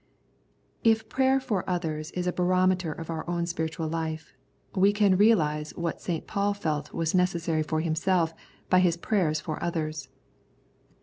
If 0.83 1.09
prayer 1.09 1.39
for 1.39 1.63
others 1.69 2.09
is 2.13 2.25
a 2.25 2.33
barometer 2.33 2.91
of 2.91 3.11
our 3.11 3.23
own 3.29 3.45
spiritual 3.45 3.87
life, 3.87 4.33
we 4.73 4.93
can 4.93 5.15
realise 5.15 5.75
what 5.77 6.01
St. 6.01 6.25
Paul 6.25 6.55
felt 6.55 6.91
was 6.91 7.13
necessary 7.13 7.61
for 7.61 7.81
himself 7.81 8.33
by 8.67 8.79
his 8.79 8.97
prayers 8.97 9.39
for 9.39 9.61
others. 9.61 10.09